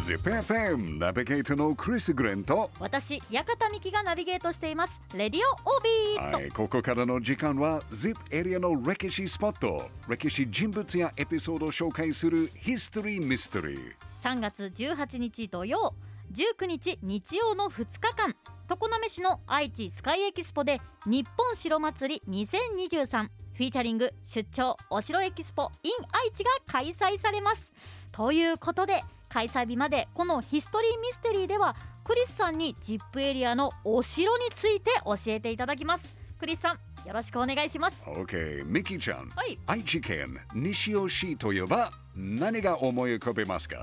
[0.00, 2.70] ZIPFM ナビゲーターのクリス・グレンと。
[2.80, 4.98] 私、館美希がナビゲートしています。
[5.14, 9.90] レディオオビート、はい、ここからの時間は ZIP エリアの歴史スポット。
[10.08, 13.92] 歴史人物やエピソードを紹介するヒストリー・ミステリー。
[14.24, 15.94] 3月18日土曜、
[16.32, 18.34] 19日日曜の2日間、
[18.66, 27.70] 常滑市の愛知スカイエキスポで日本城祭り2023フィーチャリング出張お城エキスポ in 愛知が開催されます。
[28.12, 31.74] ということで開催日までこのヒストリーミステリーでは
[32.04, 36.14] クリスさんに ZIP エリアのお城について教えていただきます。
[36.38, 38.02] クリスさんよろしくお願いします。
[38.04, 39.58] OK ミキちゃんはい。
[39.66, 43.76] 愛知県西尾市といえば何が思い浮かべますか？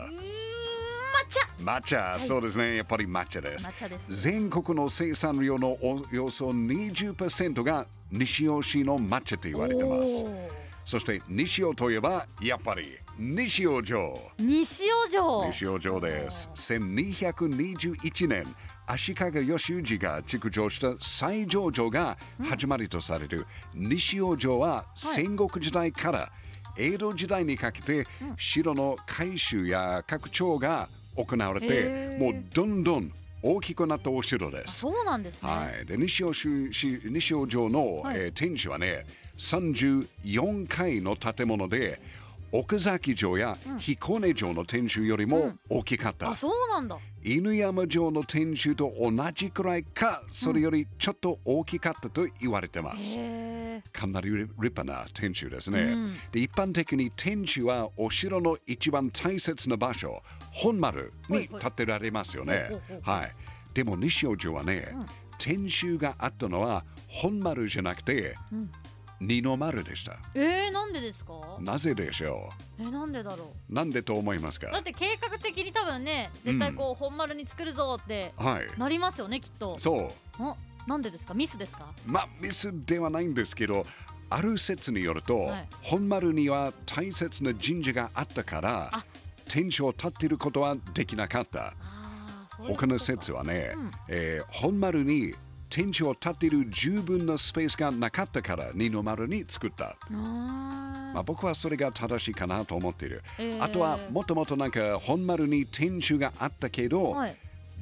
[1.63, 4.21] 抹茶抹茶、そうですねやっぱり抹茶です抹茶です。
[4.21, 10.23] 全国の生産量のおよそ20%が西尾市の抹茶と言われてます
[10.87, 14.17] そして西尾といえばやっぱり西尾城。
[14.39, 15.45] 西尾城。
[15.47, 16.49] 西尾城です。
[16.55, 18.45] 1221年
[18.85, 23.45] 足利義氏が築城した最上城が始まりとされる。
[23.73, 26.31] 西尾城は戦国時代から
[26.77, 28.05] 江戸時代にかけて
[28.37, 33.11] 城の改修や拡張が行われてもうどんどん
[33.55, 34.79] 大きくなったお城です。
[34.79, 35.49] そうなんですね。
[35.49, 39.05] はい、で西尾西尾城の、はいえー天守はね
[39.37, 42.01] 34階の建物で
[42.51, 46.97] 奥崎城や彦根城の天守よりも大きかった、あ、そうなんだ。
[47.23, 53.83] 犬山城の天守と同じくらいかそれよりちょっと大きかったと言われてます、へえ。
[53.91, 56.17] かなり立派な天守ですね、うん。
[56.31, 62.69] で一般的に天守はお城の一番大切な場所本丸に建てられますよね。
[63.01, 63.35] はい。
[63.73, 65.05] でも西尾城はね、うん。
[65.37, 68.71] 天守があったのは本丸じゃなくて、うん
[69.19, 70.17] 二の丸でした。
[70.35, 71.33] えー、なんでですか？
[71.59, 73.73] なぜでしょえ、なんでだろう？
[73.73, 74.67] なんでと思いますか？
[74.69, 74.71] う。
[74.71, 78.67] だって計画的に多分ね、絶対こう本丸に作るぞってはい。
[78.79, 79.77] なりますよね、きっと。
[79.79, 80.43] そう。
[80.43, 80.55] お、
[80.87, 81.33] なんでですか？
[81.33, 81.91] ミスですか？
[82.05, 83.85] まあミスではないんですけど
[84.29, 85.67] ある説によると、はい。
[85.81, 89.05] 本丸には大切な神社があったからあ。
[89.49, 91.67] 天守を建てることはできなかった。
[91.67, 93.91] ああ、そういうこと他の説はね、うん。
[94.09, 95.33] えー本丸に
[95.69, 107.35] 天守を建てる十分なスペースがなかったから二の丸に作った、まあ、僕はそれが正しいかなと思っている、えーあとはもともとなんか本丸に天守があったけど、はい。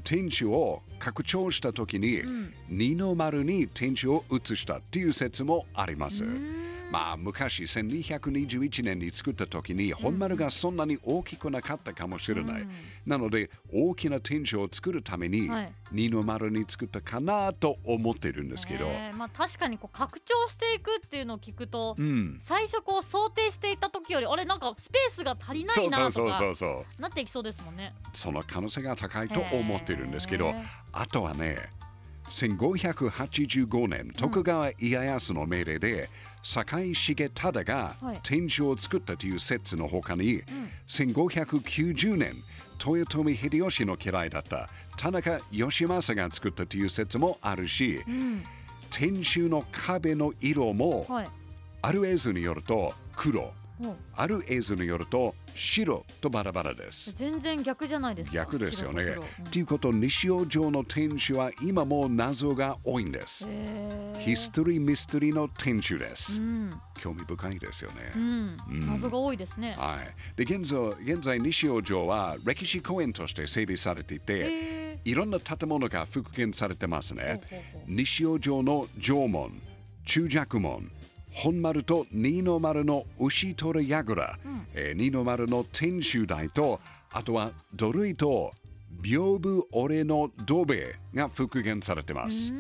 [0.04, 2.54] 天守を拡張した時に、うん。
[2.70, 6.24] 二の丸に天守を移したっていう説もあります。
[6.92, 12.62] まあ昔1221年に作った時に本丸がそんなに大きくなかったかもしれない。
[12.62, 12.72] うん
[13.06, 18.86] なので大きな天守を作るためにはい二の丸に作ったかなと思ってるんですけど。
[18.88, 22.40] えーまあ確かにこう拡張していくっていうのを聞くと、うん。
[22.42, 27.02] 最初こう想定していた時よりあれなんかスペースが足りないそうそうそうなとかそうそう。
[27.02, 27.94] なっていきそうですもんね。
[28.14, 31.70] その可能性が高いと思ってるんですけどへー、あとはね、
[32.30, 36.10] 1585年、徳川家康の命令で、
[36.44, 40.44] 堺重忠がはい天守を作ったという説の他に、ん
[40.88, 42.36] 1590年、
[42.86, 48.44] 豊臣秀吉の家来だった田中義政が作ったという説もあるし、うん。
[48.90, 51.28] 天守の壁の色も、はい。
[51.82, 53.54] ある映像によると黒、
[54.16, 57.14] ある映像によると白とバラバラです。
[57.18, 58.36] 全然逆じゃないですか。
[58.36, 59.28] 逆ですよね白と。
[59.36, 63.48] 黒ということ、西尾城の天守は今も謎が多いんです
[64.20, 66.42] ヒストリー・ミステリーの天守です。
[66.42, 66.74] うん。
[67.00, 68.12] 興味深いですよね。
[68.16, 68.22] うん。
[68.22, 69.76] うん謎が多いですね。
[69.78, 77.42] はい、で現在現在、西尾城は歴史公園として整備されていて、へいろんな建物が復元されてますーね。
[77.88, 79.62] 西尾城の城門、
[80.06, 80.92] 中尺門、
[81.38, 86.80] 本丸と二の丸の牛取櫓、うんえー二の丸の天守台と、
[87.12, 88.52] あとは土塁と
[89.02, 92.54] 屏風折れの土塀が復元されてます。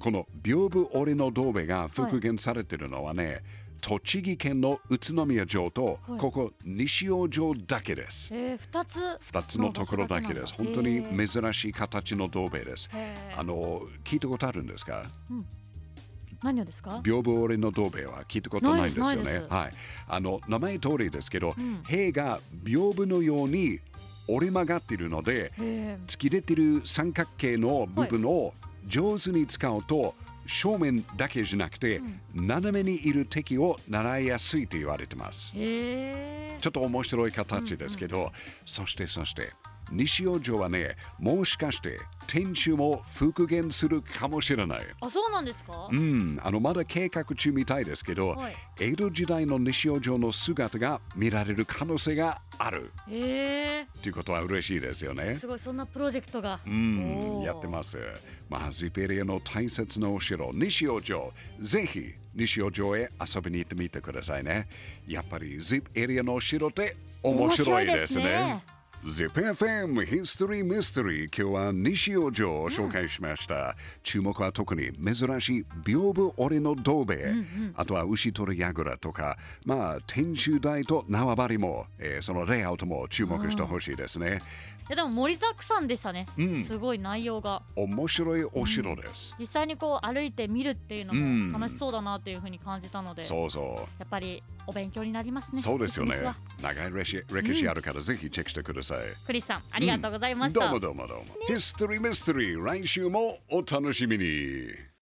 [0.00, 3.40] この屏風折れの土塀が復元されているのはね、
[3.80, 8.30] 栃木県の宇都宮城と、はいここ西尾城だけです。
[8.34, 8.98] えー、二つ。
[9.32, 10.54] 2つのところだけです。
[10.54, 12.90] 本当に珍しい形の土塀です。
[13.36, 15.04] あの聞いたことあるんですか？
[16.42, 17.00] 何をですか？
[17.02, 19.46] 屏風折れの土塀は聞いたことないですよないですないで。
[19.46, 19.72] すねはい。
[20.08, 23.80] あの名前通りですけど、うん塀が屏風のように
[24.28, 28.52] 折れ曲がっているので、へ突き出ている三角形の部分を
[28.86, 30.14] 上手に使うと、
[30.46, 32.00] 正面だけじゃなくて、
[32.34, 35.52] 斜めにいる敵を習いやすいと言われてます。
[35.52, 38.30] ちょっと面白い形ですけど、
[38.66, 39.50] そしてそして
[39.90, 44.80] 西尾城はねもしかして天守も復元するかもしれない。
[45.00, 45.88] あそうなんですか？
[45.90, 48.56] うんあのまだ計画中みたいですけど、はい。
[48.80, 52.92] 江戸時代の西尾城の姿が見られる可能性がある。
[53.08, 53.86] へえ。
[54.02, 55.36] ということは嬉しいですよね。
[55.40, 56.60] すごいそんなプロジェクトが。
[56.66, 57.98] うんやってます。
[58.48, 64.68] まあ、ゼペリアの大切なお城、西尾城、ぜひ西尾城へ遊びに行ってみてくださいね。
[65.06, 68.62] やっぱり ZIP エリアのお城って面白いですね。
[69.04, 71.24] 面白いですね ZIPFM History Mystery.
[71.26, 77.32] 今日は西尾城を紹介しました、注目は特に珍しい屏風折れの銅兵衛、
[77.74, 79.38] あとは牛取櫓とか。
[79.64, 84.40] まあ天守台と縄張りも、えーそのレイアウトも注目してほしいですね。
[84.88, 86.64] いやでも盛りだくさんでしたね、うん。
[86.64, 87.62] すごい内容が。
[87.76, 91.52] 面白いお城です、実際にこう歩いて見るっていうのうん。
[91.52, 93.64] も楽しそうだなっていうふうに感じたので、そうそう。
[93.98, 95.62] やっぱりお勉強になりますね。
[95.62, 96.16] そうですよね。
[96.62, 98.87] 長い歴史歴史あるからぜひチェックしてください。
[99.26, 101.24] クリスさんありがとうございました、どうもどうもどうも。
[101.46, 104.97] ヒストリーミステリー来週もお楽しみに。